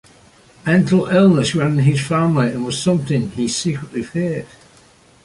Mental 0.65 1.05
illness 1.09 1.53
ran 1.53 1.73
in 1.77 1.85
his 1.85 2.01
family 2.01 2.47
and 2.49 2.65
was 2.65 2.81
something 2.81 3.29
he 3.29 3.47
secretly 3.47 4.01
feared. 4.01 4.47